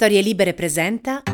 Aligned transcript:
Storie 0.00 0.22
Libere 0.22 0.54
presenta. 0.54 1.24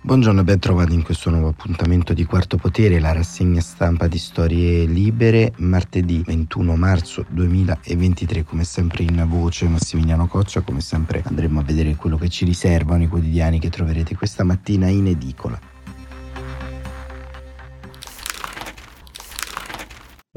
Buongiorno 0.00 0.40
e 0.40 0.42
ben 0.42 0.58
trovati 0.58 0.92
in 0.92 1.04
questo 1.04 1.30
nuovo 1.30 1.50
appuntamento 1.50 2.14
di 2.14 2.24
Quarto 2.24 2.56
Potere, 2.56 2.98
la 2.98 3.12
rassegna 3.12 3.60
stampa 3.60 4.08
di 4.08 4.18
Storie 4.18 4.86
Libere, 4.86 5.52
martedì 5.58 6.20
21 6.26 6.74
marzo 6.74 7.24
2023, 7.28 8.42
come 8.42 8.64
sempre 8.64 9.04
in 9.04 9.24
voce 9.28 9.68
Massimiliano 9.68 10.26
Coccia, 10.26 10.62
come 10.62 10.80
sempre 10.80 11.22
andremo 11.24 11.60
a 11.60 11.62
vedere 11.62 11.94
quello 11.94 12.16
che 12.16 12.28
ci 12.28 12.44
riservano 12.44 13.04
i 13.04 13.08
quotidiani 13.08 13.60
che 13.60 13.70
troverete 13.70 14.16
questa 14.16 14.42
mattina 14.42 14.88
in 14.88 15.06
edicola. 15.06 15.75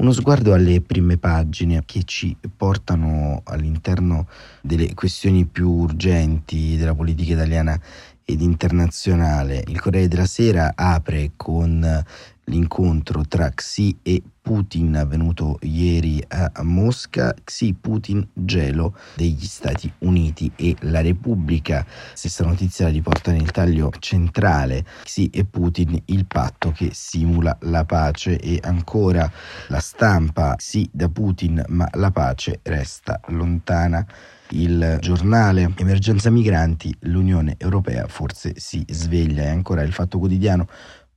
Uno 0.00 0.12
sguardo 0.12 0.54
alle 0.54 0.80
prime 0.80 1.18
pagine 1.18 1.82
che 1.84 2.04
ci 2.04 2.34
portano 2.56 3.42
all'interno 3.44 4.26
delle 4.62 4.94
questioni 4.94 5.44
più 5.44 5.68
urgenti 5.68 6.78
della 6.78 6.94
politica 6.94 7.34
italiana 7.34 7.78
ed 8.24 8.40
internazionale. 8.40 9.62
Il 9.66 9.78
Corriere 9.78 10.08
della 10.08 10.24
Sera 10.24 10.72
apre 10.74 11.32
con 11.36 12.02
l'incontro 12.50 13.22
tra 13.26 13.48
Xi 13.48 13.96
e 14.02 14.22
Putin 14.42 14.96
avvenuto 14.96 15.58
ieri 15.62 16.22
a 16.26 16.50
Mosca, 16.62 17.34
Xi 17.44 17.74
Putin 17.80 18.26
gelo 18.32 18.96
degli 19.14 19.44
Stati 19.44 19.90
Uniti 19.98 20.50
e 20.56 20.74
la 20.80 21.00
Repubblica. 21.00 21.86
Stessa 22.12 22.44
notizia 22.44 22.86
la 22.86 22.90
riporta 22.90 23.30
nel 23.30 23.50
taglio 23.52 23.92
centrale. 23.98 24.84
Xi 25.04 25.30
e 25.30 25.44
Putin 25.44 26.02
il 26.06 26.26
patto 26.26 26.72
che 26.72 26.90
simula 26.92 27.56
la 27.62 27.84
pace. 27.84 28.38
E 28.40 28.58
ancora 28.62 29.30
la 29.68 29.78
stampa 29.78 30.56
Xi 30.56 30.88
da 30.90 31.08
Putin 31.08 31.62
ma 31.68 31.88
la 31.92 32.10
pace 32.10 32.60
resta 32.62 33.20
lontana. 33.28 34.04
Il 34.52 34.98
giornale 35.00 35.72
Emergenza 35.76 36.28
Migranti, 36.28 36.92
l'Unione 37.02 37.54
Europea 37.56 38.08
forse 38.08 38.54
si 38.56 38.84
sveglia. 38.88 39.44
E 39.44 39.48
ancora 39.48 39.82
il 39.82 39.92
Fatto 39.92 40.18
Quotidiano 40.18 40.66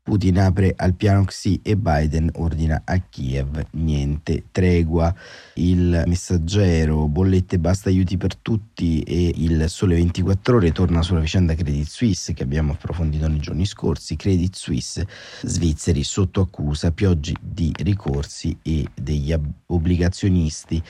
Putin 0.03 0.37
apre 0.37 0.73
al 0.75 0.95
piano 0.95 1.23
Xi 1.23 1.61
e 1.63 1.77
Biden 1.77 2.29
ordina 2.33 2.81
a 2.83 2.99
Kiev 2.99 3.67
niente 3.71 4.43
tregua. 4.51 5.15
Il 5.53 6.03
messaggero, 6.05 7.07
bollette 7.07 7.57
basta 7.57 7.87
aiuti 7.87 8.17
per 8.17 8.35
tutti 8.35 9.01
e 9.03 9.31
il 9.33 9.69
Sole 9.69 9.95
24 9.95 10.57
ore 10.57 10.73
torna 10.73 11.01
sulla 11.01 11.21
vicenda 11.21 11.55
Credit 11.55 11.87
Suisse 11.87 12.33
che 12.33 12.43
abbiamo 12.43 12.73
approfondito 12.73 13.29
nei 13.29 13.39
giorni 13.39 13.65
scorsi. 13.65 14.17
Credit 14.17 14.53
Suisse, 14.53 15.07
svizzeri 15.41 16.03
sotto 16.03 16.41
accusa, 16.41 16.91
pioggi 16.91 17.33
di 17.39 17.71
ricorsi 17.77 18.57
e 18.61 18.85
degli 18.93 19.33
obbligazionisti 19.67 20.83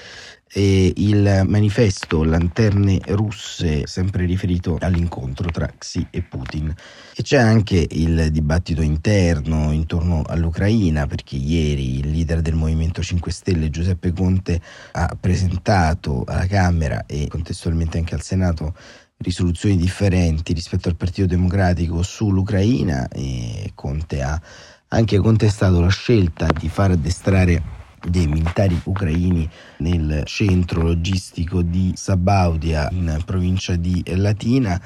e 0.54 0.94
il 0.98 1.44
manifesto 1.48 2.24
Lanterne 2.24 3.00
russe, 3.08 3.88
sempre 3.88 4.26
riferito 4.26 4.78
all'incontro 4.80 5.50
tra 5.50 5.68
Xi 5.76 6.06
e 6.12 6.22
Putin. 6.22 6.74
E 7.16 7.24
c'è 7.24 7.38
anche 7.38 7.86
il 7.90 8.30
dibattito 8.32 8.84
interno 8.84 9.72
intorno 9.72 10.22
all'Ucraina, 10.26 11.08
perché 11.08 11.38
ieri 11.38 12.00
il 12.00 12.12
leader 12.12 12.42
del 12.42 12.54
Movimento 12.54 13.02
5 13.02 13.32
Stelle, 13.32 13.72
Giuseppe 13.72 14.14
Conte, 14.14 14.62
ha 14.92 15.18
presentato 15.20 16.24
alla 16.28 16.46
Camera 16.46 17.06
e 17.08 17.28
contestualmente 17.28 17.98
anche 17.98 18.14
al 18.14 18.22
Senato 18.22 18.76
risoluzioni 19.18 19.76
differenti 19.76 20.54
rispetto 20.54 20.88
al 20.88 20.96
Partito 20.96 21.28
Democratico 21.28 22.04
sull'Ucraina 22.04 23.08
e 23.08 23.72
Conte 23.74 24.22
ha 24.22 24.40
anche 24.90 25.18
contestato 25.18 25.80
la 25.80 25.90
scelta 25.90 26.48
di 26.60 26.70
far 26.70 26.92
addestrare 26.92 27.82
dei 28.08 28.28
militari 28.28 28.80
ucraini 28.84 29.50
nel 29.78 30.24
centro 30.26 30.82
logistico 30.82 31.62
di 31.62 31.94
Sabaudia 31.96 32.90
in 32.92 33.22
provincia 33.26 33.76
di 33.76 34.04
Latina 34.16 34.82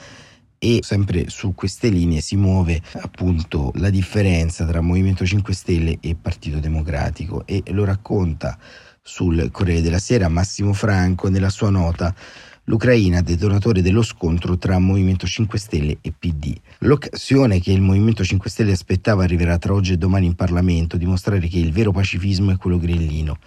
e 0.59 0.79
sempre 0.81 1.29
su 1.29 1.53
queste 1.53 1.89
linee 1.89 2.21
si 2.21 2.35
muove 2.35 2.81
appunto 3.01 3.71
la 3.75 3.89
differenza 3.89 4.65
tra 4.65 4.81
Movimento 4.81 5.25
5 5.25 5.53
Stelle 5.53 5.97
e 6.01 6.15
Partito 6.15 6.59
Democratico 6.59 7.45
e 7.45 7.63
lo 7.67 7.85
racconta 7.85 8.57
sul 9.01 9.49
Corriere 9.51 9.81
della 9.81 9.99
Sera 9.99 10.27
Massimo 10.27 10.73
Franco 10.73 11.29
nella 11.29 11.49
sua 11.49 11.69
nota 11.69 12.13
l'Ucraina 12.69 13.21
detonatore 13.21 13.81
dello 13.81 14.01
scontro 14.01 14.57
tra 14.57 14.77
Movimento 14.77 15.25
5 15.25 15.57
Stelle 15.57 15.97
e 16.01 16.11
PD. 16.11 16.53
L'occasione 16.79 17.61
che 17.61 17.71
il 17.71 17.79
Movimento 17.79 18.25
5 18.25 18.49
Stelle 18.49 18.73
aspettava 18.73 19.23
arriverà 19.23 19.57
tra 19.57 19.73
oggi 19.73 19.93
e 19.93 19.97
domani 19.97 20.25
in 20.25 20.35
Parlamento, 20.35 20.97
dimostrare 20.97 21.47
che 21.47 21.59
il 21.59 21.71
vero 21.71 21.91
pacifismo 21.91 22.51
è 22.51 22.57
quello 22.57 22.77
grillino 22.77 23.37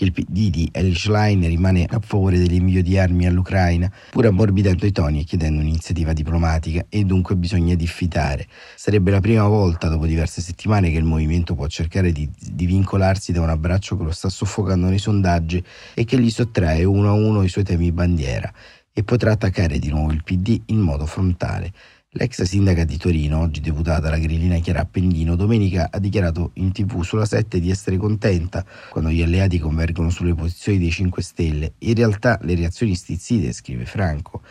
che 0.00 0.06
il 0.06 0.12
PD 0.12 0.48
di 0.48 0.68
Eli 0.72 0.94
Schlein 0.94 1.46
rimane 1.46 1.84
a 1.84 2.00
favore 2.02 2.38
dell'invio 2.38 2.82
di 2.82 2.96
armi 2.96 3.26
all'Ucraina, 3.26 3.92
pur 4.10 4.24
ammorbidendo 4.24 4.86
i 4.86 4.92
toni 4.92 5.20
e 5.20 5.24
chiedendo 5.24 5.60
un'iniziativa 5.60 6.14
diplomatica 6.14 6.86
e 6.88 7.04
dunque 7.04 7.36
bisogna 7.36 7.74
diffidare. 7.74 8.46
Sarebbe 8.76 9.10
la 9.10 9.20
prima 9.20 9.46
volta 9.46 9.88
dopo 9.88 10.06
diverse 10.06 10.40
settimane 10.40 10.90
che 10.90 10.96
il 10.96 11.04
movimento 11.04 11.54
può 11.54 11.66
cercare 11.66 12.12
di, 12.12 12.26
di 12.34 12.64
vincolarsi 12.64 13.32
da 13.32 13.42
un 13.42 13.50
abbraccio 13.50 13.98
che 13.98 14.04
lo 14.04 14.12
sta 14.12 14.30
soffocando 14.30 14.88
nei 14.88 14.98
sondaggi 14.98 15.62
e 15.92 16.06
che 16.06 16.18
gli 16.18 16.30
sottrae 16.30 16.82
uno 16.84 17.10
a 17.10 17.12
uno 17.12 17.42
i 17.42 17.48
suoi 17.50 17.64
temi 17.64 17.92
bandiera 17.92 18.50
e 18.94 19.04
potrà 19.04 19.32
attaccare 19.32 19.78
di 19.78 19.90
nuovo 19.90 20.12
il 20.12 20.22
PD 20.24 20.62
in 20.66 20.78
modo 20.78 21.04
frontale. 21.04 21.72
L'ex 22.14 22.42
sindaca 22.42 22.82
di 22.82 22.96
Torino, 22.96 23.38
oggi 23.38 23.60
deputata 23.60 24.10
la 24.10 24.18
grillina 24.18 24.58
Chiara 24.58 24.80
Appendino, 24.80 25.36
domenica 25.36 25.90
ha 25.92 26.00
dichiarato 26.00 26.50
in 26.54 26.72
tv 26.72 27.02
sulla 27.02 27.24
7 27.24 27.60
di 27.60 27.70
essere 27.70 27.98
contenta 27.98 28.64
quando 28.90 29.10
gli 29.10 29.22
alleati 29.22 29.60
convergono 29.60 30.10
sulle 30.10 30.34
posizioni 30.34 30.78
dei 30.78 30.90
5 30.90 31.22
Stelle. 31.22 31.74
In 31.78 31.94
realtà 31.94 32.36
le 32.42 32.56
reazioni 32.56 32.96
stizzite, 32.96 33.52
scrive 33.52 33.84
Franco, 33.84 34.42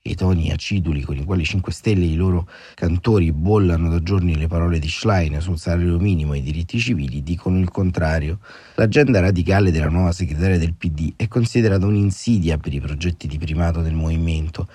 e 0.00 0.10
i 0.10 0.14
toni 0.14 0.52
aciduli 0.52 1.02
con 1.02 1.16
i 1.16 1.24
quali 1.24 1.42
5 1.42 1.72
Stelle 1.72 2.04
e 2.04 2.10
i 2.10 2.14
loro 2.14 2.48
cantori 2.74 3.32
bollano 3.32 3.88
da 3.88 4.00
giorni 4.00 4.36
le 4.36 4.46
parole 4.46 4.78
di 4.78 4.88
Schlein 4.88 5.40
sul 5.40 5.58
salario 5.58 5.98
minimo 5.98 6.34
e 6.34 6.38
i 6.38 6.42
diritti 6.42 6.78
civili 6.78 7.24
dicono 7.24 7.58
il 7.58 7.72
contrario. 7.72 8.38
L'agenda 8.76 9.18
radicale 9.18 9.72
della 9.72 9.88
nuova 9.88 10.12
segretaria 10.12 10.56
del 10.56 10.74
PD 10.74 11.14
è 11.16 11.26
considerata 11.26 11.84
un'insidia 11.84 12.58
per 12.58 12.72
i 12.74 12.80
progetti 12.80 13.26
di 13.26 13.38
primato 13.38 13.82
del 13.82 13.94
movimento 13.94 14.68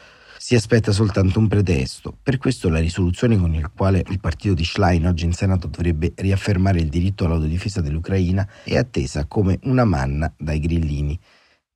si 0.45 0.55
aspetta 0.55 0.91
soltanto 0.91 1.39
un 1.39 1.47
pretesto. 1.47 2.17
Per 2.21 2.37
questo 2.37 2.67
la 2.67 2.79
risoluzione 2.79 3.37
con 3.37 3.53
il 3.53 3.71
quale 3.73 4.03
il 4.09 4.19
partito 4.19 4.53
di 4.53 4.65
Schlein 4.65 5.07
oggi 5.07 5.23
in 5.23 5.31
Senato 5.31 5.67
dovrebbe 5.67 6.11
riaffermare 6.17 6.79
il 6.79 6.89
diritto 6.89 7.23
all'autodifesa 7.23 7.79
dell'Ucraina 7.79 8.45
è 8.65 8.75
attesa 8.75 9.25
come 9.25 9.57
una 9.63 9.85
manna 9.85 10.33
dai 10.37 10.59
grillini. 10.59 11.17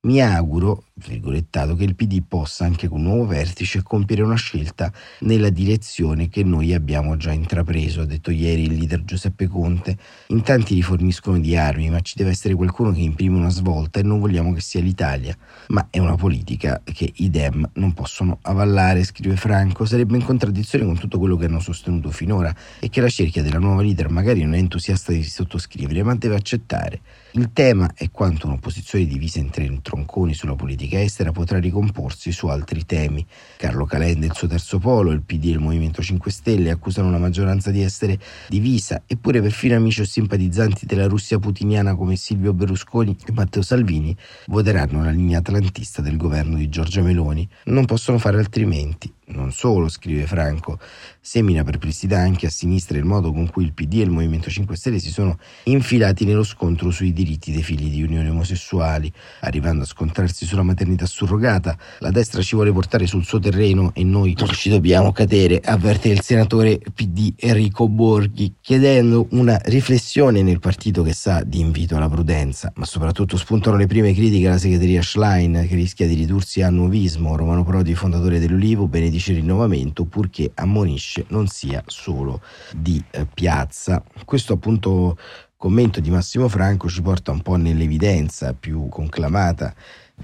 Mi 0.08 0.22
auguro, 0.22 0.84
virgolettato, 0.94 1.76
che 1.76 1.84
il 1.84 1.94
PD 1.94 2.22
possa 2.26 2.64
anche 2.64 2.88
con 2.88 3.00
un 3.00 3.04
nuovo 3.04 3.26
vertice 3.26 3.82
compiere 3.82 4.22
una 4.22 4.36
scelta 4.36 4.90
nella 5.20 5.50
direzione 5.50 6.30
che 6.30 6.42
noi 6.44 6.72
abbiamo 6.72 7.18
già 7.18 7.30
intrapreso, 7.30 8.00
ha 8.00 8.06
detto 8.06 8.30
ieri 8.30 8.62
il 8.62 8.78
leader 8.78 9.04
Giuseppe 9.04 9.48
Conte. 9.48 9.98
In 10.28 10.40
tanti 10.40 10.72
riforniscono 10.72 11.38
di 11.38 11.54
armi, 11.58 11.90
ma 11.90 12.00
ci 12.00 12.14
deve 12.16 12.30
essere 12.30 12.54
qualcuno 12.54 12.90
che 12.92 13.00
imprime 13.00 13.36
una 13.36 13.50
svolta 13.50 14.00
e 14.00 14.02
non 14.02 14.18
vogliamo 14.18 14.54
che 14.54 14.62
sia 14.62 14.80
l'Italia. 14.80 15.36
Ma 15.66 15.88
è 15.90 15.98
una 15.98 16.14
politica 16.14 16.80
che 16.82 17.12
i 17.16 17.28
Dem 17.28 17.68
non 17.74 17.92
possono 17.92 18.38
avallare, 18.40 19.04
scrive 19.04 19.36
Franco. 19.36 19.84
Sarebbe 19.84 20.16
in 20.16 20.24
contraddizione 20.24 20.86
con 20.86 20.98
tutto 20.98 21.18
quello 21.18 21.36
che 21.36 21.44
hanno 21.44 21.60
sostenuto 21.60 22.10
finora 22.10 22.54
e 22.80 22.88
che 22.88 23.02
la 23.02 23.10
cerchia 23.10 23.42
della 23.42 23.58
nuova 23.58 23.82
leader 23.82 24.08
magari 24.08 24.42
non 24.42 24.54
è 24.54 24.58
entusiasta 24.58 25.12
di 25.12 25.22
sottoscrivere, 25.22 26.02
ma 26.02 26.14
deve 26.14 26.36
accettare. 26.36 27.00
Il 27.32 27.52
tema 27.52 27.92
è 27.94 28.10
quanto 28.10 28.46
un'opposizione 28.46 29.04
divisa 29.04 29.38
in 29.38 29.50
tre 29.50 29.80
tronconi 29.82 30.32
sulla 30.32 30.54
politica 30.54 30.98
estera 30.98 31.30
potrà 31.30 31.58
ricomporsi 31.58 32.32
su 32.32 32.46
altri 32.46 32.86
temi. 32.86 33.24
Carlo 33.58 33.84
Calenda 33.84 34.24
e 34.24 34.28
il 34.28 34.34
suo 34.34 34.48
terzo 34.48 34.78
polo, 34.78 35.10
il 35.10 35.20
PD 35.20 35.44
e 35.44 35.50
il 35.50 35.58
Movimento 35.58 36.00
5 36.00 36.30
Stelle 36.30 36.70
accusano 36.70 37.10
la 37.10 37.18
maggioranza 37.18 37.70
di 37.70 37.82
essere 37.82 38.18
divisa, 38.48 39.02
eppure 39.06 39.42
perfino 39.42 39.76
amici 39.76 40.00
o 40.00 40.06
simpatizzanti 40.06 40.86
della 40.86 41.06
Russia 41.06 41.38
putiniana 41.38 41.94
come 41.94 42.16
Silvio 42.16 42.54
Berlusconi 42.54 43.14
e 43.26 43.32
Matteo 43.32 43.60
Salvini 43.60 44.16
voteranno 44.46 45.04
la 45.04 45.10
linea 45.10 45.40
atlantista 45.40 46.00
del 46.00 46.16
governo 46.16 46.56
di 46.56 46.70
Giorgia 46.70 47.02
Meloni. 47.02 47.46
Non 47.64 47.84
possono 47.84 48.16
fare 48.16 48.38
altrimenti. 48.38 49.12
Non 49.30 49.52
solo, 49.52 49.90
scrive 49.90 50.26
Franco, 50.26 50.78
semina 51.20 51.62
perplessità 51.62 52.18
anche 52.18 52.46
a 52.46 52.50
sinistra 52.50 52.96
il 52.96 53.04
modo 53.04 53.30
con 53.30 53.50
cui 53.50 53.62
il 53.62 53.74
PD 53.74 53.98
e 53.98 54.04
il 54.04 54.10
Movimento 54.10 54.48
5 54.48 54.74
Stelle 54.74 54.98
si 54.98 55.10
sono 55.10 55.38
infilati 55.64 56.24
nello 56.24 56.42
scontro 56.42 56.90
sui 56.90 57.12
diritti 57.12 57.52
dei 57.52 57.62
figli 57.62 57.90
di 57.90 58.02
unioni 58.02 58.30
omosessuali, 58.30 59.12
arrivando 59.40 59.82
a 59.82 59.86
scontrarsi 59.86 60.46
sulla 60.46 60.62
maternità 60.62 61.04
surrogata. 61.04 61.76
La 61.98 62.10
destra 62.10 62.40
ci 62.40 62.54
vuole 62.54 62.72
portare 62.72 63.06
sul 63.06 63.26
suo 63.26 63.38
terreno 63.38 63.90
e 63.94 64.02
noi 64.02 64.34
non 64.38 64.48
ci 64.48 64.70
dobbiamo 64.70 65.12
cadere, 65.12 65.60
avverte 65.62 66.08
il 66.08 66.22
senatore 66.22 66.78
PD 66.78 67.34
Enrico 67.36 67.86
Borghi, 67.86 68.54
chiedendo 68.62 69.26
una 69.32 69.60
riflessione 69.64 70.40
nel 70.42 70.58
partito 70.58 71.02
che 71.02 71.12
sa 71.12 71.42
di 71.44 71.60
invito 71.60 71.96
alla 71.96 72.08
prudenza, 72.08 72.72
ma 72.76 72.86
soprattutto 72.86 73.36
spuntano 73.36 73.76
le 73.76 73.86
prime 73.86 74.14
critiche 74.14 74.48
alla 74.48 74.56
segreteria 74.56 75.02
Schlein 75.02 75.66
che 75.68 75.74
rischia 75.74 76.06
di 76.06 76.14
ridursi 76.14 76.62
a 76.62 76.70
nuovismo. 76.70 77.36
Romano 77.36 77.62
Prodi, 77.62 77.94
fondatore 77.94 78.38
dell'Ulivo, 78.38 78.88
benedice 78.88 79.16
dice 79.18 79.32
rinnovamento 79.32 80.04
purché 80.04 80.52
ammonisce 80.54 81.24
non 81.28 81.48
sia 81.48 81.82
solo 81.86 82.40
di 82.72 83.02
eh, 83.10 83.26
piazza. 83.26 84.02
Questo 84.24 84.52
appunto 84.52 85.18
commento 85.56 85.98
di 85.98 86.08
Massimo 86.08 86.48
Franco 86.48 86.88
ci 86.88 87.02
porta 87.02 87.32
un 87.32 87.42
po' 87.42 87.56
nell'evidenza 87.56 88.54
più 88.54 88.88
conclamata 88.88 89.74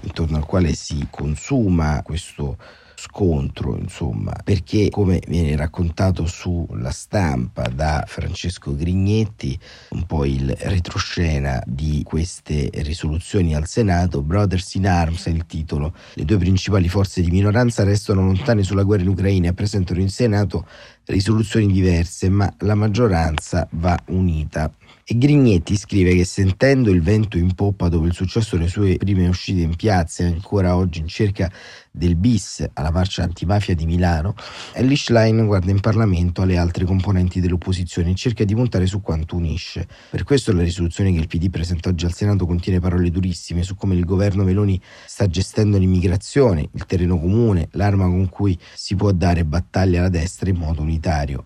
intorno 0.01 0.37
al 0.37 0.45
quale 0.45 0.73
si 0.73 1.07
consuma 1.09 2.01
questo 2.03 2.57
scontro, 2.95 3.77
insomma, 3.77 4.33
perché 4.43 4.89
come 4.89 5.21
viene 5.27 5.55
raccontato 5.55 6.25
sulla 6.25 6.91
stampa 6.91 7.67
da 7.67 8.03
Francesco 8.07 8.75
Grignetti, 8.75 9.57
un 9.89 10.05
po' 10.05 10.25
il 10.25 10.55
retroscena 10.59 11.61
di 11.65 12.01
queste 12.03 12.69
risoluzioni 12.73 13.55
al 13.55 13.67
Senato, 13.67 14.21
Brothers 14.21 14.75
in 14.75 14.87
Arms 14.87 15.27
è 15.27 15.29
il 15.29 15.45
titolo. 15.45 15.93
Le 16.13 16.25
due 16.25 16.37
principali 16.37 16.89
forze 16.89 17.21
di 17.21 17.29
minoranza 17.29 17.83
restano 17.83 18.23
lontane 18.23 18.63
sulla 18.63 18.83
guerra 18.83 19.03
in 19.03 19.09
Ucraina 19.09 19.49
e 19.49 19.53
presentano 19.53 19.99
in 19.99 20.09
Senato 20.09 20.65
risoluzioni 21.05 21.71
diverse, 21.71 22.29
ma 22.29 22.51
la 22.59 22.75
maggioranza 22.75 23.67
va 23.71 23.97
unita. 24.07 24.71
E 25.07 25.19
Grignetti 25.19 25.77
scrive 25.77 26.15
che 26.15 26.25
sentendo 26.25 26.89
il 26.89 27.03
vento 27.03 27.37
in 27.37 27.53
poppa 27.53 27.89
dopo 27.89 28.07
il 28.07 28.13
successo 28.13 28.57
delle 28.57 28.69
sue 28.69 28.97
prime 28.97 29.27
uscite 29.27 29.61
in 29.61 29.75
piazza 29.75 30.23
e 30.23 30.27
ancora 30.27 30.75
oggi 30.75 30.99
in 30.99 31.07
cerca 31.07 31.51
del 31.91 32.15
bis 32.15 32.67
alla 32.73 32.89
marcia 32.89 33.21
antimafia 33.21 33.75
di 33.75 33.85
Milano, 33.85 34.33
Ellie 34.73 34.97
Schlein 34.97 35.45
guarda 35.45 35.69
in 35.69 35.79
Parlamento 35.79 36.41
alle 36.41 36.57
altre 36.57 36.85
componenti 36.85 37.39
dell'opposizione 37.39 38.09
e 38.09 38.15
cerca 38.15 38.43
di 38.45 38.55
puntare 38.55 38.87
su 38.87 39.01
quanto 39.01 39.35
unisce. 39.35 39.87
Per 40.09 40.23
questo 40.23 40.51
la 40.51 40.63
risoluzione 40.63 41.11
che 41.11 41.19
il 41.19 41.27
PD 41.27 41.51
presenta 41.51 41.89
oggi 41.89 42.05
al 42.05 42.13
Senato 42.13 42.47
contiene 42.47 42.79
parole 42.79 43.11
durissime 43.11 43.61
su 43.61 43.75
come 43.75 43.93
il 43.93 44.05
governo 44.05 44.43
Meloni 44.43 44.81
sta 45.05 45.27
gestendo 45.27 45.77
l'immigrazione, 45.77 46.67
il 46.73 46.85
terreno 46.87 47.19
comune, 47.19 47.67
l'arma 47.73 48.05
con 48.05 48.27
cui 48.27 48.57
si 48.73 48.95
può 48.95 49.11
dare 49.11 49.45
battaglia 49.45 49.99
alla 49.99 50.09
destra 50.09 50.49
in 50.49 50.57
modo 50.57 50.81
unitario. 50.81 50.94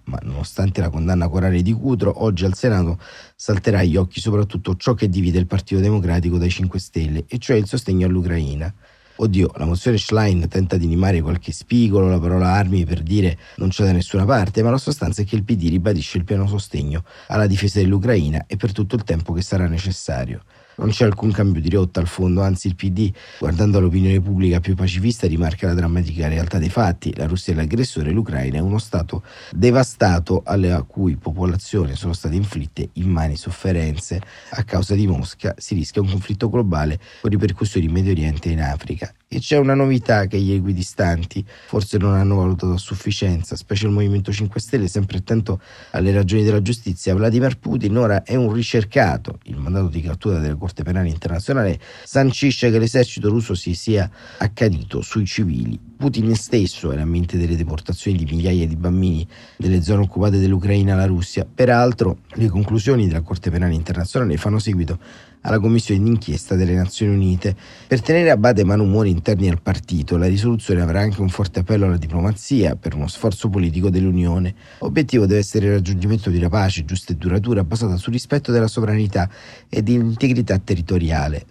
Ma 0.06 0.20
nonostante 0.24 0.82
la 0.82 0.90
condanna 0.90 1.28
corale 1.28 1.62
di 1.62 1.74
Cutro, 1.74 2.24
oggi 2.24 2.46
al 2.46 2.56
Senato 2.56 3.00
salterà 3.36 3.80
agli 3.80 3.96
occhi 3.96 4.20
soprattutto 4.20 4.76
ciò 4.76 4.94
che 4.94 5.10
divide 5.10 5.40
il 5.40 5.48
Partito 5.48 5.82
Democratico 5.82 6.38
dai 6.38 6.50
5 6.50 6.80
Stelle, 6.80 7.26
e 7.28 7.38
cioè 7.38 7.58
il 7.58 7.68
sostegno 7.68 8.08
all'Ucraina. 8.08 8.74
Oddio, 9.22 9.52
la 9.56 9.66
mozione 9.66 9.98
Schlein 9.98 10.48
tenta 10.48 10.78
di 10.78 10.86
animare 10.86 11.22
qualche 11.22 11.52
spigolo, 11.52 12.08
la 12.08 12.20
parola 12.20 12.54
armi 12.54 12.86
per 12.86 13.02
dire 13.02 13.38
non 13.58 13.68
c'è 13.68 13.84
da 13.84 13.92
nessuna 13.92 14.24
parte, 14.24 14.64
ma 14.64 14.70
la 14.70 14.78
sostanza 14.78 15.22
è 15.22 15.26
che 15.26 15.36
il 15.36 15.44
PD 15.44 15.68
ribadisce 15.68 16.18
il 16.18 16.24
pieno 16.24 16.48
sostegno 16.48 17.04
alla 17.28 17.46
difesa 17.46 17.80
dell'Ucraina 17.80 18.46
e 18.48 18.56
per 18.56 18.72
tutto 18.72 18.96
il 18.96 19.04
tempo 19.04 19.34
che 19.34 19.42
sarà 19.42 19.68
necessario. 19.68 20.44
Non 20.80 20.92
c'è 20.92 21.04
alcun 21.04 21.34
cambio 21.34 21.62
di 21.62 21.70
rotta 21.70 22.00
al 22.00 22.08
fondo, 22.08 22.42
anzi 22.42 22.68
il 22.68 22.76
PD, 22.76 23.12
guardando 23.38 23.80
all'opinione 23.80 24.22
pubblica 24.22 24.62
più 24.62 24.76
pacifista, 24.76 25.28
rimarca 25.28 25.68
la 25.68 25.74
drammatica 25.74 26.30
realtà 26.30 26.58
dei 26.58 26.70
fatti. 26.70 27.14
La 27.18 27.28
Russia 27.28 27.52
è 27.52 27.56
l'aggressore, 27.58 28.12
l'Ucraina 28.12 28.60
è 28.60 28.62
uno 28.62 28.78
Stato 28.78 29.24
devastato 29.52 30.42
alla 30.46 30.82
cui 30.84 31.18
popolazione 31.18 31.96
sono 31.96 32.14
state 32.14 32.36
inflitte 32.36 32.92
immani 32.94 33.36
sofferenze 33.36 34.22
a 34.52 34.64
causa 34.64 34.96
di 34.96 35.06
Mosca. 35.06 35.54
Si 35.58 35.76
rischia 35.76 36.02
un 36.02 36.10
conflitto 36.10 36.50
globale 36.50 36.98
con 37.20 37.30
ripercussioni 37.30 37.88
in 37.88 37.92
Medio 37.92 38.12
Oriente 38.12 38.48
e 38.48 38.54
in 38.54 38.62
Africa. 38.62 39.14
E 39.32 39.38
c'è 39.38 39.58
una 39.58 39.76
novità 39.76 40.26
che 40.26 40.40
gli 40.40 40.54
equidistanti 40.54 41.46
forse 41.68 42.00
non 42.00 42.16
hanno 42.16 42.38
valutato 42.38 42.74
a 42.74 42.78
sufficienza, 42.80 43.56
specie 43.56 43.86
il 43.86 43.92
Movimento 43.92 44.32
5 44.32 44.60
Stelle, 44.60 44.88
sempre 44.88 45.20
attento 45.20 45.62
alle 45.92 46.12
ragioni 46.12 46.44
della 46.44 46.64
giustizia. 46.64 47.14
Vladimir 47.14 47.60
Putin 47.60 47.96
ora 47.96 48.24
è 48.24 48.34
un 48.34 48.52
ricercato. 48.52 49.38
Il 49.44 49.58
mandato 49.58 49.90
di 49.90 50.02
cattura 50.02 50.40
della 50.40 50.56
Corte 50.56 50.82
Penale 50.82 51.10
Internazionale 51.10 51.80
sancisce 52.06 52.72
che 52.72 52.80
l'esercito 52.80 53.30
russo 53.30 53.54
si 53.54 53.76
sia 53.76 54.10
accanito 54.40 55.04
sui 55.04 55.28
civili. 55.28 55.80
Putin 55.96 56.34
stesso 56.34 56.92
era 56.92 57.04
a 57.04 57.06
mente 57.06 57.38
delle 57.38 57.56
deportazioni 57.56 58.18
di 58.18 58.26
migliaia 58.26 58.66
di 58.66 58.78
bambini 58.78 59.28
delle 59.58 59.84
zone 59.84 60.02
occupate 60.02 60.40
dell'Ucraina 60.40 60.94
alla 60.94 61.06
Russia. 61.06 61.46
Peraltro, 61.46 62.22
le 62.34 62.48
conclusioni 62.48 63.06
della 63.06 63.22
Corte 63.22 63.52
Penale 63.52 63.76
Internazionale 63.76 64.38
fanno 64.38 64.58
seguito 64.58 64.98
alla 65.42 65.60
Commissione 65.60 66.04
d'inchiesta 66.04 66.56
delle 66.56 66.74
Nazioni 66.74 67.14
Unite. 67.14 67.56
Per 67.88 68.02
tenere 68.02 68.32
a 68.32 68.38
bade 68.38 68.64
malumori 68.64 69.10
interni 69.10 69.50
al 69.50 69.62
partito, 69.62 70.18
la 70.18 70.28
risoluzione 70.28 70.82
avrà 70.82 71.02
anche 71.02 71.22
un 71.22 71.30
forte 71.30 71.60
appello 71.60 71.86
alla 71.86 71.98
diplomazia 71.98 72.76
per 72.76 72.96
uno 72.96 73.08
sforzo 73.08 73.50
politico 73.50 73.90
dell'Unione. 73.90 74.54
L'obiettivo 74.80 75.26
deve 75.26 75.40
essere 75.40 75.68
il 75.68 75.74
raggiungimento 75.74 76.30
di 76.30 76.38
una 76.38 76.50
pace 76.50 76.86
giusta 76.86 77.14
e 77.14 77.16
duratura 77.16 77.64
basata 77.64 77.98
sul 77.98 78.14
rispetto 78.14 78.52
della 78.52 78.68
sovranità 78.68 79.30
e 79.70 79.82
dell'integrità 79.82 80.58
territoriale. 80.58 81.46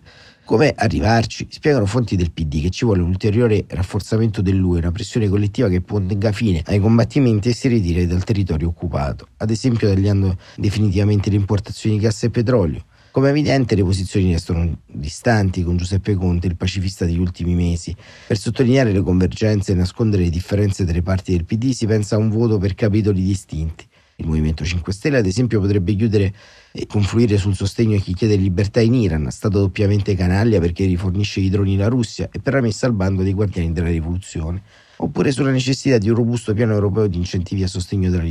Come 0.48 0.72
arrivarci? 0.74 1.46
Spiegano 1.50 1.84
fonti 1.84 2.16
del 2.16 2.32
PD 2.32 2.62
che 2.62 2.70
ci 2.70 2.86
vuole 2.86 3.02
un 3.02 3.08
ulteriore 3.08 3.66
rafforzamento 3.68 4.40
dell'UE, 4.40 4.78
una 4.78 4.92
pressione 4.92 5.28
collettiva 5.28 5.68
che 5.68 5.82
ponga 5.82 6.32
fine 6.32 6.62
ai 6.64 6.78
combattimenti 6.78 7.50
e 7.50 7.52
si 7.52 7.68
ritiri 7.68 8.06
dal 8.06 8.24
territorio 8.24 8.68
occupato, 8.68 9.28
ad 9.36 9.50
esempio 9.50 9.90
tagliando 9.90 10.38
definitivamente 10.56 11.28
le 11.28 11.36
importazioni 11.36 11.96
di 11.96 12.02
gas 12.02 12.22
e 12.22 12.30
petrolio. 12.30 12.82
Come 13.10 13.30
evidente 13.30 13.74
le 13.74 13.82
posizioni 13.82 14.32
restano 14.32 14.80
distanti 14.86 15.62
con 15.62 15.76
Giuseppe 15.76 16.14
Conte, 16.14 16.46
il 16.46 16.56
pacifista 16.56 17.06
degli 17.06 17.18
ultimi 17.18 17.54
mesi. 17.54 17.94
Per 18.26 18.36
sottolineare 18.36 18.92
le 18.92 19.00
convergenze 19.00 19.72
e 19.72 19.74
nascondere 19.74 20.24
le 20.24 20.30
differenze 20.30 20.84
tra 20.84 20.92
le 20.92 21.02
parti 21.02 21.32
del 21.32 21.44
PD 21.44 21.70
si 21.70 21.86
pensa 21.86 22.16
a 22.16 22.18
un 22.18 22.28
voto 22.28 22.58
per 22.58 22.74
capitoli 22.74 23.22
distinti. 23.22 23.86
Il 24.16 24.26
Movimento 24.26 24.64
5 24.64 24.92
Stelle, 24.92 25.18
ad 25.18 25.26
esempio, 25.26 25.60
potrebbe 25.60 25.94
chiudere 25.94 26.34
e 26.72 26.86
confluire 26.86 27.38
sul 27.38 27.54
sostegno 27.54 27.96
a 27.96 28.00
chi 28.00 28.14
chiede 28.14 28.36
libertà 28.36 28.80
in 28.80 28.94
Iran, 28.94 29.30
stato 29.30 29.60
doppiamente 29.60 30.14
canaglia 30.14 30.60
perché 30.60 30.84
rifornisce 30.84 31.40
i 31.40 31.48
droni 31.48 31.76
alla 31.76 31.88
Russia 31.88 32.28
e 32.30 32.40
per 32.40 32.54
la 32.54 32.60
messa 32.60 32.86
al 32.86 32.92
bando 32.92 33.22
dei 33.22 33.32
guardiani 33.32 33.72
della 33.72 33.88
rivoluzione, 33.88 34.62
oppure 34.98 35.32
sulla 35.32 35.50
necessità 35.50 35.98
di 35.98 36.08
un 36.08 36.16
robusto 36.16 36.54
piano 36.54 36.72
europeo 36.72 37.06
di 37.06 37.16
incentivi 37.16 37.62
a 37.62 37.68
sostegno 37.68 38.10
della 38.10 38.24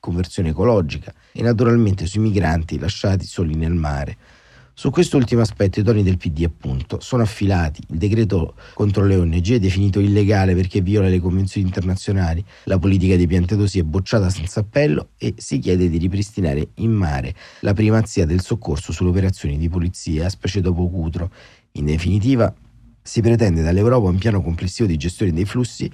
conversione 0.00 0.50
ecologica 0.50 1.12
e 1.32 1.42
naturalmente 1.42 2.06
sui 2.06 2.20
migranti 2.20 2.78
lasciati 2.78 3.26
soli 3.26 3.54
nel 3.54 3.74
mare. 3.74 4.16
Su 4.78 4.90
quest'ultimo 4.90 5.40
aspetto 5.40 5.80
i 5.80 5.82
toni 5.82 6.04
del 6.04 6.18
PD 6.18 6.44
appunto 6.44 7.00
sono 7.00 7.24
affilati. 7.24 7.82
Il 7.88 7.98
decreto 7.98 8.54
contro 8.74 9.04
le 9.04 9.16
ONG 9.16 9.54
è 9.54 9.58
definito 9.58 9.98
illegale 9.98 10.54
perché 10.54 10.80
viola 10.80 11.08
le 11.08 11.18
convenzioni 11.18 11.66
internazionali, 11.66 12.44
la 12.64 12.78
politica 12.78 13.16
dei 13.16 13.26
piantedosi 13.26 13.80
è 13.80 13.82
bocciata 13.82 14.30
senza 14.30 14.60
appello 14.60 15.08
e 15.18 15.34
si 15.36 15.58
chiede 15.58 15.90
di 15.90 15.98
ripristinare 15.98 16.68
in 16.74 16.92
mare 16.92 17.34
la 17.62 17.74
primazia 17.74 18.24
del 18.24 18.40
soccorso 18.40 18.92
sulle 18.92 19.10
operazioni 19.10 19.58
di 19.58 19.68
polizia, 19.68 20.28
specie 20.28 20.60
dopo 20.60 20.88
Cutro. 20.88 21.32
In 21.72 21.86
definitiva, 21.86 22.54
si 23.08 23.22
pretende 23.22 23.62
dall'Europa 23.62 24.08
un 24.08 24.18
piano 24.18 24.42
complessivo 24.42 24.86
di 24.86 24.98
gestione 24.98 25.32
dei 25.32 25.46
flussi 25.46 25.90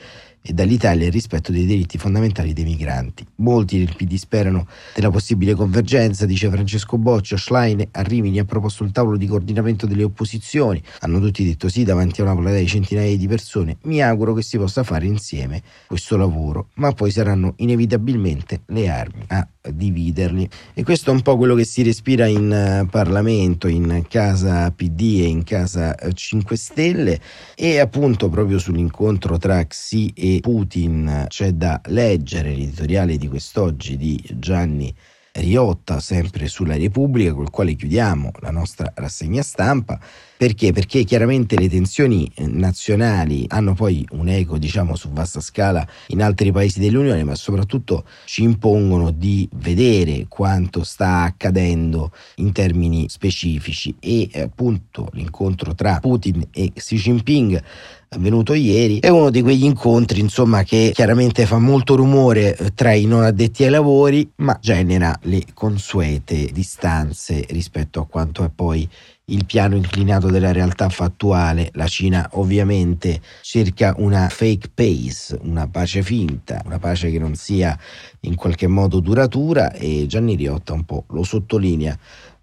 e 0.47 0.53
dall'Italia 0.53 1.07
il 1.07 1.13
rispetto 1.13 1.53
dei 1.53 1.65
diritti 1.65 1.97
fondamentali 1.97 2.53
dei 2.53 2.65
migranti. 2.65 3.27
Molti 3.37 3.79
del 3.79 3.95
PD 3.97 4.17
sperano 4.17 4.67
della 4.95 5.11
possibile 5.11 5.55
convergenza, 5.55 6.27
dice 6.27 6.51
Francesco 6.51 6.99
Boccia. 6.99 7.39
Schlein 7.39 7.89
a 7.91 8.03
Rimini 8.03 8.39
ha 8.39 8.45
proposto 8.45 8.83
un 8.83 8.93
tavolo 8.93 9.17
di 9.17 9.27
coordinamento 9.27 9.87
delle 9.87 10.03
opposizioni. 10.03 10.83
Hanno 11.01 11.19
tutti 11.19 11.47
detto 11.47 11.71
sì 11.71 11.83
davanti 11.83 12.21
a 12.21 12.25
una 12.25 12.37
platea 12.37 12.59
di 12.59 12.67
centinaia 12.67 13.17
di 13.17 13.27
persone. 13.27 13.79
Mi 13.85 14.03
auguro 14.03 14.35
che 14.35 14.43
si 14.43 14.59
possa 14.59 14.83
fare 14.83 15.07
insieme 15.07 15.63
questo 15.87 16.19
lavoro, 16.19 16.69
ma 16.75 16.93
poi 16.93 17.11
saranno 17.11 17.55
inevitabilmente 17.57 18.61
le 18.67 18.91
armi 18.91 19.25
a 19.29 19.49
dividerli. 19.73 20.47
E 20.75 20.83
questo 20.83 21.11
è 21.11 21.15
un 21.15 21.23
po' 21.23 21.39
quello 21.39 21.55
che 21.55 21.65
si 21.65 21.83
respira 21.83 22.27
in 22.27 22.83
uh, 22.83 22.87
Parlamento, 22.87 23.67
in 23.67 24.05
casa 24.09 24.71
PD 24.71 25.21
e 25.23 25.27
in 25.27 25.43
casa 25.43 25.95
uh, 25.99 26.09
eh, 26.09 26.13
5 26.13 26.57
Stelle 26.57 27.21
e 27.55 27.79
appunto 27.79 28.29
proprio 28.29 28.59
sull'incontro 28.59 29.39
tra 29.39 29.65
Xi 29.65 30.13
e 30.15 30.34
Putin 30.41 31.27
c'è 31.29 31.53
da 31.53 31.81
leggere 31.87 32.55
l'editoriale 32.55 33.17
di 33.17 33.29
quest'oggi 33.29 33.97
di 33.97 34.23
Gianni 34.35 34.95
Riotta, 35.37 35.99
sempre 35.99 36.47
sulla 36.47 36.77
Repubblica, 36.77 37.35
col 37.35 37.51
quale 37.51 37.75
chiudiamo 37.75 38.31
la 38.39 38.53
nostra 38.53 38.93
rassegna 38.95 39.43
stampa. 39.43 39.99
Perché? 40.37 40.73
Perché 40.73 41.03
chiaramente 41.03 41.59
le 41.59 41.69
tensioni 41.69 42.31
eh, 42.35 42.47
nazionali 42.47 43.45
hanno 43.49 43.75
poi 43.75 44.07
un 44.13 44.29
eco, 44.29 44.59
diciamo, 44.59 44.95
su 44.95 45.11
vasta 45.11 45.41
scala 45.41 45.85
in 46.09 46.23
altri 46.23 46.53
paesi 46.53 46.79
dell'Unione, 46.79 47.25
ma 47.25 47.35
soprattutto 47.35 48.05
ci 48.27 48.45
impongono 48.45 49.11
di 49.11 49.49
vedere 49.55 50.27
quanto 50.29 50.85
sta 50.85 51.23
accadendo 51.23 52.13
in 52.37 52.53
termini 52.53 53.09
specifici 53.09 53.97
e 53.99 54.31
appunto 54.35 55.09
l'incontro 55.15 55.75
tra 55.75 55.99
Putin 55.99 56.47
e 56.53 56.73
Xi 56.75 56.97
Jinping 56.97 57.63
avvenuto 58.15 58.55
ieri, 58.55 59.01
è 59.01 59.09
uno 59.09 59.31
di 59.31 59.43
quegli 59.43 59.65
incontri 59.65 60.21
insomma 60.21 60.63
che 60.63 60.93
chiaramente 60.95 61.47
fa 61.47 61.59
molto 61.59 61.97
rumore 61.97 62.57
eh, 62.57 62.75
tra 62.75 62.93
i 62.93 63.05
non 63.05 63.23
addetti 63.23 63.65
ai 63.65 63.71
lavori, 63.71 64.31
ma 64.37 64.59
genera 64.61 65.17
le 65.23 65.45
consuete 65.53 66.51
distanze 66.53 67.45
rispetto 67.51 68.01
a 68.01 68.07
quanto 68.07 68.45
è 68.45 68.51
poi 68.55 68.89
il 69.29 69.47
piano 69.47 69.75
inclinato 69.77 70.29
della 70.29 70.53
realtà 70.53 70.89
fattuale. 70.89 71.71
La 71.75 71.87
Cina 71.87 72.29
ovviamente 72.33 73.21
cerca 73.41 73.95
una 73.99 74.29
fake 74.29 74.71
pace, 74.75 75.39
una 75.43 75.67
pace 75.67 76.03
finta, 76.03 76.63
una 76.65 76.79
pace 76.79 77.11
che 77.11 77.19
non 77.19 77.35
sia 77.35 77.77
in 78.21 78.35
qualche 78.35 78.67
modo 78.67 79.01
duratura 79.01 79.73
e 79.73 80.07
Gianni 80.07 80.35
Riotta 80.37 80.75
un 80.75 80.85
po' 80.85 81.05
lo 81.09 81.23
sottolinea 81.23 81.97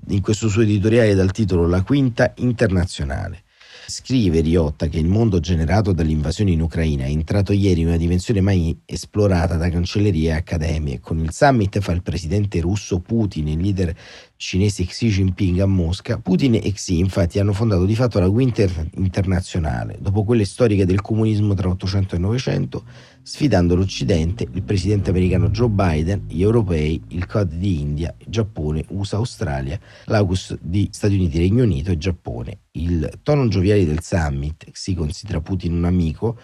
in 0.07 0.21
questo 0.21 0.49
suo 0.49 0.63
editoriale 0.63 1.13
dal 1.13 1.31
titolo 1.31 1.67
La 1.67 1.83
quinta 1.83 2.33
internazionale. 2.37 3.43
Scrive 3.91 4.39
Riotta 4.39 4.87
che 4.87 4.99
il 4.99 5.07
mondo 5.07 5.41
generato 5.41 5.91
dall'invasione 5.91 6.51
in 6.51 6.61
Ucraina 6.61 7.03
è 7.03 7.09
entrato 7.09 7.51
ieri 7.51 7.81
in 7.81 7.87
una 7.87 7.97
dimensione 7.97 8.39
mai 8.39 8.79
esplorata 8.85 9.57
da 9.57 9.69
cancellerie 9.69 10.29
e 10.29 10.31
accademie. 10.31 11.01
Con 11.01 11.19
il 11.19 11.33
summit 11.33 11.77
fa 11.81 11.91
il 11.91 12.01
presidente 12.01 12.61
russo 12.61 12.99
Putin, 12.99 13.49
il 13.49 13.59
leader 13.59 13.93
cinese 14.37 14.85
Xi 14.85 15.09
Jinping 15.09 15.59
a 15.59 15.65
Mosca, 15.65 16.19
Putin 16.19 16.55
e 16.55 16.71
Xi 16.71 16.99
infatti 16.99 17.37
hanno 17.37 17.51
fondato 17.51 17.83
di 17.83 17.93
fatto 17.93 18.19
la 18.19 18.29
Winter 18.29 18.87
internazionale, 18.95 19.97
dopo 19.99 20.23
quelle 20.23 20.45
storiche 20.45 20.85
del 20.85 21.01
comunismo 21.01 21.53
tra 21.53 21.67
800 21.67 22.15
e 22.15 22.17
900, 22.17 22.83
sfidando 23.23 23.75
l'Occidente, 23.75 24.47
il 24.51 24.63
presidente 24.63 25.09
americano 25.09 25.49
Joe 25.49 25.69
Biden, 25.69 26.25
gli 26.27 26.41
europei, 26.41 27.01
il 27.09 27.25
COD 27.25 27.53
di 27.53 27.79
India, 27.79 28.13
Giappone, 28.25 28.85
USA, 28.89 29.17
Australia, 29.17 29.79
l'AUKUS 30.05 30.57
di 30.61 30.89
Stati 30.91 31.15
Uniti, 31.15 31.37
Regno 31.37 31.63
Unito 31.63 31.91
e 31.91 31.97
Giappone. 31.97 32.59
Il 32.71 33.19
tono 33.23 33.47
gioviale 33.47 33.85
del 33.85 34.01
summit, 34.01 34.71
Xi 34.71 34.93
considera 34.93 35.41
Putin 35.41 35.73
un 35.73 35.85
amico, 35.85 36.37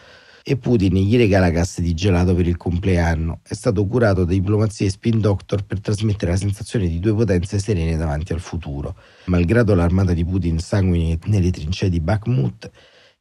e 0.50 0.56
Putin 0.56 0.96
gli 0.96 1.18
regala 1.18 1.52
casse 1.52 1.82
di 1.82 1.94
gelato 1.94 2.34
per 2.34 2.48
il 2.48 2.56
compleanno. 2.56 3.42
È 3.44 3.54
stato 3.54 3.86
curato 3.86 4.24
da 4.24 4.32
diplomazia 4.32 4.86
e 4.86 4.90
spin 4.90 5.20
doctor 5.20 5.66
per 5.66 5.82
trasmettere 5.82 6.32
la 6.32 6.38
sensazione 6.38 6.88
di 6.88 7.02
due 7.02 7.14
potenze 7.14 7.60
serene 7.60 7.98
davanti 7.98 8.32
al 8.32 8.40
futuro. 8.40 8.96
Malgrado 9.26 9.76
l'armata 9.76 10.14
di 10.14 10.24
Putin 10.24 10.60
sanguini 10.60 11.20
nelle 11.26 11.52
trincee 11.52 11.90
di 11.90 12.00
Bakhmut, 12.00 12.72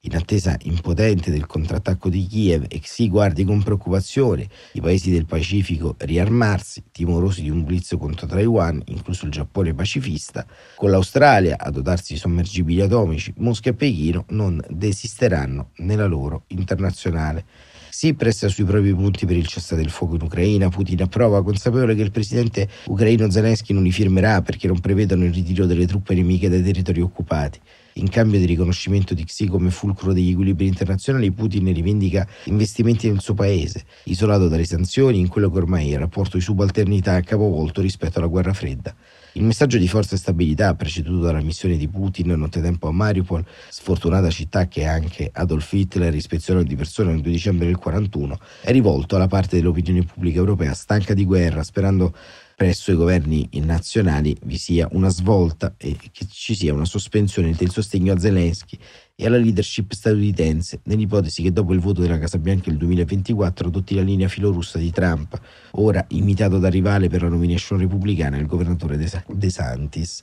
in 0.07 0.17
attesa 0.17 0.57
impotente 0.63 1.31
del 1.31 1.47
contrattacco 1.47 2.09
di 2.09 2.27
Kiev 2.27 2.67
e 2.69 2.81
si 2.85 3.09
guardi 3.09 3.45
con 3.45 3.63
preoccupazione 3.63 4.49
i 4.73 4.81
paesi 4.81 5.11
del 5.11 5.27
Pacifico 5.27 5.97
riarmarsi, 5.99 6.85
timorosi 6.93 7.43
di 7.43 7.51
un 7.51 7.65
blitz 7.65 7.97
contro 7.99 8.27
Taiwan, 8.27 8.81
incluso 8.87 9.25
il 9.25 9.33
Giappone 9.33 9.75
pacifista, 9.75 10.47
con 10.77 10.91
l'Australia 10.91 11.57
a 11.59 11.71
dotarsi 11.71 12.15
di 12.15 12.19
sommergibili 12.19 12.81
atomici, 12.81 13.33
Mosca 13.39 13.71
e 13.71 13.75
Pechino 13.75 14.25
non 14.29 14.61
desisteranno 14.69 15.71
nella 15.77 16.07
loro 16.07 16.45
internazionale. 16.49 17.45
Si 17.89 18.13
presta 18.13 18.49
sui 18.49 18.65
propri 18.65 18.95
punti 18.95 19.25
per 19.25 19.37
il 19.37 19.47
cessate 19.47 19.81
il 19.81 19.89
fuoco 19.89 20.17
in 20.17 20.23
Ucraina. 20.23 20.69
Putin 20.69 21.03
approva, 21.03 21.43
consapevole 21.43 21.95
che 21.95 22.03
il 22.03 22.11
presidente 22.11 22.69
ucraino 22.89 23.31
Zelensky 23.31 23.73
non 23.73 23.83
li 23.83 23.91
firmerà 23.91 24.43
perché 24.43 24.67
non 24.67 24.81
prevedono 24.81 25.25
il 25.25 25.33
ritiro 25.33 25.65
delle 25.65 25.87
truppe 25.87 26.15
nemiche 26.15 26.51
dai 26.51 26.63
territori 26.63 27.01
occupati. 27.01 27.59
In 27.99 28.11
cambio 28.11 28.39
di 28.39 28.45
riconoscimento 28.45 29.15
di 29.15 29.25
Xi 29.25 29.47
come 29.47 29.71
fulcro 29.71 30.13
degli 30.13 30.33
equilibri 30.33 30.67
internazionali, 30.67 31.31
Putin 31.31 31.73
rivendica 31.73 32.29
investimenti 32.45 33.09
nel 33.09 33.23
suo 33.23 33.33
paese, 33.33 33.85
isolato 34.05 34.49
dalle 34.49 34.67
sanzioni 34.67 35.19
in 35.19 35.29
quello 35.29 35.51
che 35.51 35.57
ormai 35.57 35.89
è 35.89 35.93
il 35.95 36.01
rapporto 36.01 36.37
di 36.37 36.43
subalternità 36.43 37.19
capovolto 37.23 37.81
rispetto 37.81 38.19
alla 38.19 38.27
guerra 38.27 38.53
fredda. 38.53 38.95
Il 39.33 39.45
messaggio 39.45 39.79
di 39.79 39.89
forza 39.89 40.15
e 40.15 40.19
stabilità, 40.19 40.75
preceduto 40.75 41.25
dalla 41.25 41.41
missione 41.41 41.79
di 41.79 41.89
Putin 41.89 42.33
nottetempo 42.33 42.89
a 42.89 42.93
Mariupol, 42.93 43.47
sfortunata 43.71 44.29
città 44.29 44.69
che 44.69 44.85
anche 44.85 45.31
Adolf 45.33 45.73
Hitler 45.73 46.15
ispezionò 46.15 46.63
di 46.63 46.77
persona 46.77 47.13
il 47.13 47.23
2 47.23 47.31
dicembre 47.31 47.65
del 47.65 47.79
1941, 47.83 48.39
è 48.61 48.73
rivolto 48.73 49.17
alla 49.17 49.27
parte 49.27 49.57
dell'opinione 49.57 50.05
pubblica 50.05 50.39
europea 50.39 50.75
stanca 50.75 51.15
di 51.15 51.25
guerra, 51.25 51.63
sperando 51.63 52.15
presso 52.57 52.91
i 52.91 52.95
governi 52.95 53.47
nazionali 53.61 54.35
vi 54.47 54.57
sia 54.57 54.89
una 54.93 55.11
svolta 55.11 55.75
e 55.77 55.95
che 55.95 56.25
ci 56.27 56.55
sia 56.55 56.73
una 56.73 56.87
sospensione 56.87 57.53
del 57.53 57.71
sostegno 57.71 58.15
a 58.15 58.19
Zelensky 58.19 58.79
e 59.19 59.25
alla 59.25 59.39
leadership 59.39 59.93
statunitense, 59.93 60.81
nell'ipotesi 60.85 61.43
che 61.43 61.51
dopo 61.51 61.73
il 61.73 61.81
voto 61.81 62.03
della 62.03 62.19
Casa 62.19 62.37
Bianca 62.37 62.69
nel 62.69 62.77
2024 62.79 63.69
adotti 63.69 63.95
la 63.95 64.03
linea 64.03 64.29
filorussa 64.29 64.77
di 64.77 64.91
Trump, 64.91 65.41
ora 65.73 66.05
imitato 66.09 66.59
da 66.59 66.69
rivale 66.69 67.09
per 67.09 67.23
la 67.23 67.29
nomination 67.29 67.79
repubblicana 67.79 68.37
il 68.37 68.45
governatore 68.45 68.99
De 68.99 69.51
Santis. 69.51 70.23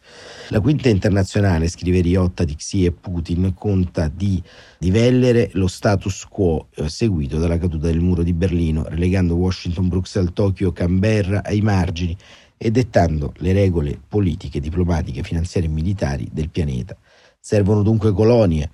La 0.49 0.59
quinta 0.59 0.89
internazionale, 0.89 1.69
scrive 1.69 2.01
Riotta 2.01 2.43
di 2.43 2.55
Xi 2.55 2.85
e 2.85 2.91
Putin, 2.91 3.55
conta 3.55 4.11
di 4.13 4.41
divellere 4.77 5.49
lo 5.53 5.67
status 5.67 6.25
quo 6.29 6.67
eh, 6.75 6.87
seguito 6.87 7.39
dalla 7.39 7.57
caduta 7.57 7.87
del 7.87 7.99
muro 7.99 8.21
di 8.21 8.33
Berlino, 8.33 8.85
relegando 8.87 9.33
Washington, 9.33 9.87
Bruxelles, 9.87 10.33
Tokyo, 10.33 10.71
Canberra 10.71 11.43
ai 11.43 11.61
margini 11.61 12.15
e 12.63 12.71
dettando 12.71 13.33
le 13.39 13.51
regole 13.51 13.99
politiche, 14.07 14.61
diplomatiche, 14.61 15.21
finanziarie 15.21 15.67
e 15.67 15.73
militari 15.73 16.29
del 16.31 16.49
pianeta. 16.49 16.95
Servono 17.37 17.81
dunque 17.81 18.13
colonie, 18.13 18.71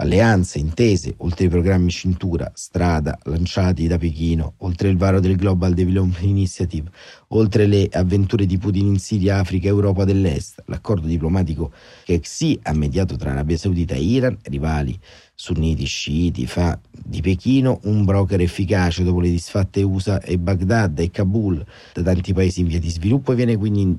alleanze, 0.00 0.58
intese, 0.58 1.14
oltre 1.18 1.44
ai 1.44 1.50
programmi 1.50 1.90
cintura, 1.90 2.50
strada, 2.54 3.18
lanciati 3.24 3.86
da 3.86 3.98
Pechino, 3.98 4.54
oltre 4.58 4.88
il 4.88 4.96
varo 4.96 5.20
del 5.20 5.36
Global 5.36 5.74
Development 5.74 6.22
Initiative, 6.22 6.90
oltre 7.28 7.66
le 7.66 7.88
avventure 7.92 8.46
di 8.46 8.56
Putin 8.56 8.86
in 8.86 8.98
Siria, 8.98 9.38
Africa 9.38 9.66
e 9.66 9.70
Europa 9.70 10.04
dell'Est, 10.04 10.62
l'accordo 10.66 11.06
diplomatico 11.06 11.72
che 12.04 12.18
Xi 12.18 12.58
ha 12.62 12.72
mediato 12.72 13.16
tra 13.16 13.32
Arabia 13.32 13.58
Saudita 13.58 13.94
e 13.94 14.02
Iran, 14.02 14.38
rivali 14.44 14.98
sunniti 15.34 15.84
sciiti, 15.84 16.46
fa 16.46 16.78
di 16.90 17.20
Pechino 17.20 17.80
un 17.84 18.04
broker 18.04 18.40
efficace 18.40 19.04
dopo 19.04 19.20
le 19.20 19.30
disfatte 19.30 19.82
USA 19.82 20.20
e 20.20 20.38
Baghdad 20.38 20.98
e 20.98 21.10
Kabul 21.10 21.64
da 21.94 22.02
tanti 22.02 22.32
paesi 22.34 22.60
in 22.60 22.66
via 22.66 22.78
di 22.78 22.90
sviluppo 22.90 23.32
e 23.32 23.36
viene 23.36 23.56
quindi 23.56 23.98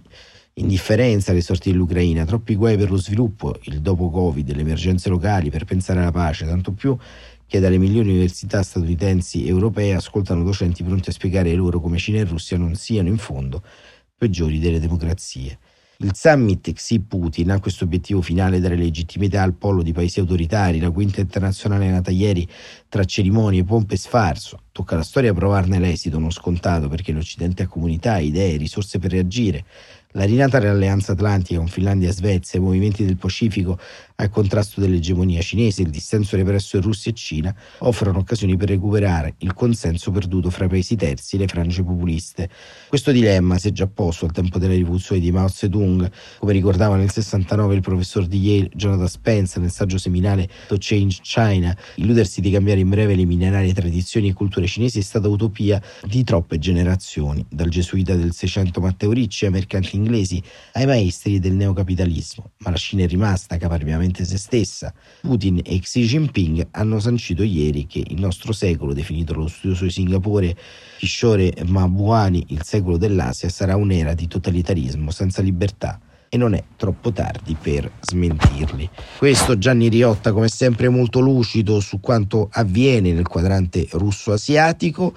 indifferenza 0.53 1.31
alle 1.31 1.41
sorti 1.41 1.71
dell'Ucraina, 1.71 2.25
troppi 2.25 2.55
guai 2.55 2.77
per 2.77 2.89
lo 2.89 2.97
sviluppo, 2.97 3.57
il 3.63 3.81
dopo 3.81 4.09
Covid, 4.09 4.53
le 4.53 4.61
emergenze 4.61 5.09
locali 5.09 5.49
per 5.49 5.65
pensare 5.65 6.01
alla 6.01 6.11
pace, 6.11 6.45
tanto 6.45 6.71
più 6.71 6.97
che 7.45 7.59
dalle 7.59 7.77
migliori 7.77 8.09
università 8.09 8.63
statunitensi 8.63 9.45
e 9.45 9.49
europee 9.49 9.93
ascoltano 9.93 10.43
docenti 10.43 10.83
pronti 10.83 11.09
a 11.09 11.13
spiegare 11.13 11.53
loro 11.53 11.79
come 11.79 11.97
Cina 11.97 12.19
e 12.19 12.23
Russia 12.23 12.57
non 12.57 12.75
siano 12.75 13.09
in 13.09 13.17
fondo 13.17 13.61
peggiori 14.17 14.59
delle 14.59 14.79
democrazie. 14.79 15.57
Il 15.97 16.11
summit 16.15 16.73
Xi-Putin 16.73 17.51
ha 17.51 17.59
questo 17.59 17.83
obiettivo 17.83 18.21
finale 18.21 18.59
dare 18.59 18.75
legittimità 18.75 19.43
al 19.43 19.53
polo 19.53 19.83
di 19.83 19.91
paesi 19.91 20.19
autoritari, 20.19 20.79
la 20.79 20.89
quinta 20.89 21.21
internazionale 21.21 21.89
nata 21.89 22.09
ieri 22.09 22.47
tra 22.89 23.03
cerimonie, 23.03 23.63
pompe 23.63 23.93
e 23.93 23.97
sfarzo. 23.97 24.61
Tocca 24.71 24.95
alla 24.95 25.03
storia 25.03 25.31
provarne 25.31 25.77
l'esito, 25.77 26.17
non 26.17 26.31
scontato, 26.31 26.87
perché 26.87 27.11
l'Occidente 27.11 27.63
ha 27.63 27.67
comunità, 27.67 28.17
idee, 28.17 28.57
risorse 28.57 28.97
per 28.97 29.11
reagire. 29.11 29.63
La 30.13 30.25
rinata 30.25 30.59
dell'Alleanza 30.59 31.13
Atlantica 31.13 31.59
con 31.59 31.67
Finlandia 31.67 32.09
e 32.09 32.13
Svezia, 32.13 32.59
i 32.59 32.61
movimenti 32.61 33.05
del 33.05 33.17
Pacifico 33.17 33.79
al 34.21 34.29
contrasto 34.29 34.79
dell'egemonia 34.79 35.41
cinese, 35.41 35.81
il 35.81 35.89
dissenso 35.89 36.35
represso 36.35 36.75
in 36.75 36.83
Russia 36.83 37.09
e 37.09 37.15
Cina 37.15 37.55
offrono 37.79 38.19
occasioni 38.19 38.55
per 38.55 38.69
recuperare 38.69 39.33
il 39.39 39.53
consenso 39.53 40.11
perduto 40.11 40.51
fra 40.51 40.65
i 40.65 40.67
paesi 40.67 40.95
terzi 40.95 41.35
e 41.35 41.39
le 41.39 41.47
frange 41.47 41.83
populiste. 41.83 42.47
Questo 42.87 43.11
dilemma 43.11 43.57
si 43.57 43.69
è 43.69 43.71
già 43.71 43.87
posto 43.87 44.25
al 44.25 44.31
tempo 44.31 44.59
della 44.59 44.75
rivoluzione 44.75 45.19
di 45.19 45.31
Mao 45.31 45.47
Zedong, 45.47 46.09
come 46.37 46.53
ricordava 46.53 46.95
nel 46.97 47.09
69 47.09 47.73
il 47.73 47.81
professor 47.81 48.27
di 48.27 48.39
Yale 48.39 48.69
Jonathan 48.75 49.07
Spence 49.07 49.59
nel 49.59 49.71
saggio 49.71 49.97
seminale 49.97 50.47
To 50.67 50.75
Change 50.77 51.21
China. 51.23 51.75
Illudersi 51.95 52.41
di 52.41 52.51
cambiare 52.51 52.79
in 52.79 52.89
breve 52.89 53.15
le 53.15 53.25
millenarie 53.25 53.73
tradizioni 53.73 54.29
e 54.29 54.33
culture 54.33 54.67
cinesi 54.67 54.99
è 54.99 55.03
stata 55.03 55.27
utopia 55.29 55.81
di 56.03 56.23
troppe 56.23 56.59
generazioni, 56.59 57.43
dal 57.49 57.69
gesuita 57.69 58.15
del 58.15 58.33
600 58.33 58.79
Matteo 58.79 59.11
Ricci 59.11 59.45
ai 59.45 59.51
mercanti 59.51 59.95
inglesi 59.95 60.41
ai 60.73 60.85
maestri 60.85 61.39
del 61.39 61.53
neocapitalismo, 61.53 62.51
ma 62.57 62.69
la 62.69 62.77
Cina 62.77 63.03
è 63.03 63.07
rimasta 63.07 63.57
caparbiamente 63.57 64.09
se 64.13 64.37
stessa. 64.37 64.93
Putin 65.21 65.61
e 65.63 65.79
Xi 65.79 66.03
Jinping 66.03 66.67
hanno 66.71 66.99
sancito 66.99 67.43
ieri 67.43 67.87
che 67.87 68.03
il 68.05 68.19
nostro 68.19 68.51
secolo, 68.51 68.93
definito 68.93 69.33
lo 69.33 69.47
studioso 69.47 69.85
di 69.85 69.91
Singapore 69.91 70.55
Kishore 70.97 71.53
Mabuani, 71.65 72.45
il 72.49 72.63
secolo 72.63 72.97
dell'Asia, 72.97 73.49
sarà 73.49 73.75
un'era 73.75 74.13
di 74.13 74.27
totalitarismo 74.27 75.11
senza 75.11 75.41
libertà 75.41 75.99
e 76.33 76.37
non 76.37 76.53
è 76.53 76.63
troppo 76.77 77.11
tardi 77.11 77.57
per 77.61 77.91
smentirli. 77.99 78.89
Questo 79.17 79.57
Gianni 79.57 79.89
Riotta, 79.89 80.31
come 80.31 80.47
sempre, 80.47 80.87
molto 80.87 81.19
lucido 81.19 81.81
su 81.81 81.99
quanto 81.99 82.47
avviene 82.53 83.11
nel 83.11 83.27
quadrante 83.27 83.85
russo-asiatico, 83.91 85.13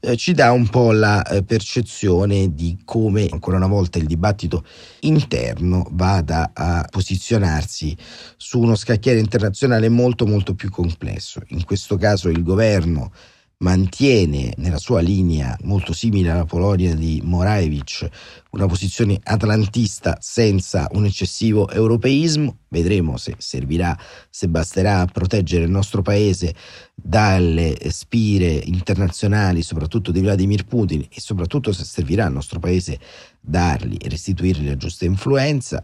eh, 0.00 0.16
ci 0.16 0.32
dà 0.32 0.50
un 0.50 0.66
po' 0.66 0.90
la 0.90 1.22
eh, 1.22 1.44
percezione 1.44 2.52
di 2.52 2.78
come 2.84 3.28
ancora 3.30 3.58
una 3.58 3.68
volta 3.68 3.98
il 3.98 4.06
dibattito 4.06 4.64
interno 5.02 5.86
vada 5.92 6.50
a 6.52 6.84
posizionarsi 6.90 7.96
su 8.36 8.58
uno 8.58 8.74
scacchiere 8.74 9.20
internazionale 9.20 9.88
molto 9.88 10.26
molto 10.26 10.56
più 10.56 10.68
complesso. 10.68 11.42
In 11.50 11.64
questo 11.64 11.96
caso 11.96 12.28
il 12.28 12.42
governo 12.42 13.12
mantiene 13.58 14.52
nella 14.58 14.76
sua 14.76 15.00
linea 15.00 15.56
molto 15.62 15.94
simile 15.94 16.30
alla 16.30 16.44
Polonia 16.44 16.94
di 16.94 17.22
Moraevich 17.24 18.06
una 18.50 18.66
posizione 18.66 19.18
atlantista 19.22 20.18
senza 20.20 20.88
un 20.92 21.06
eccessivo 21.06 21.68
europeismo. 21.70 22.58
Vedremo 22.68 23.16
se 23.16 23.34
servirà, 23.38 23.98
se 24.28 24.48
basterà 24.48 25.00
a 25.00 25.06
proteggere 25.06 25.64
il 25.64 25.70
nostro 25.70 26.02
paese 26.02 26.54
dalle 26.94 27.76
spire 27.90 28.48
internazionali, 28.48 29.62
soprattutto 29.62 30.10
di 30.10 30.20
Vladimir 30.20 30.66
Putin 30.66 31.06
e 31.08 31.20
soprattutto 31.20 31.72
se 31.72 31.84
servirà 31.84 32.26
al 32.26 32.32
nostro 32.32 32.58
paese 32.58 32.98
dargli 33.40 33.96
e 33.98 34.08
restituirgli 34.08 34.66
la 34.66 34.76
giusta 34.76 35.06
influenza. 35.06 35.82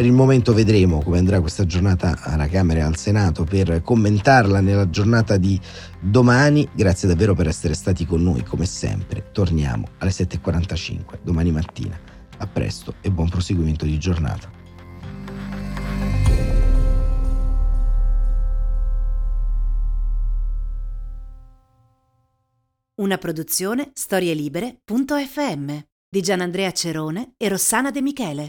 Per 0.00 0.08
il 0.08 0.14
momento 0.14 0.54
vedremo 0.54 1.02
come 1.02 1.18
andrà 1.18 1.42
questa 1.42 1.66
giornata 1.66 2.20
alla 2.22 2.48
Camera 2.48 2.80
e 2.80 2.82
al 2.84 2.96
Senato 2.96 3.44
per 3.44 3.82
commentarla 3.82 4.62
nella 4.62 4.88
giornata 4.88 5.36
di 5.36 5.60
domani. 6.00 6.66
Grazie 6.72 7.06
davvero 7.06 7.34
per 7.34 7.46
essere 7.46 7.74
stati 7.74 8.06
con 8.06 8.22
noi 8.22 8.42
come 8.42 8.64
sempre. 8.64 9.26
Torniamo 9.30 9.88
alle 9.98 10.10
7.45 10.10 11.18
domani 11.20 11.50
mattina. 11.50 12.00
A 12.38 12.46
presto 12.46 12.94
e 13.02 13.10
buon 13.10 13.28
proseguimento 13.28 13.84
di 13.84 13.98
giornata. 13.98 14.50
Una 22.94 23.18
produzione 23.18 23.90
storielibere.fm 23.92 25.78
di 26.08 26.22
Gianandrea 26.22 26.72
Cerone 26.72 27.34
e 27.36 27.50
Rossana 27.50 27.90
De 27.90 28.00
Michele. 28.00 28.48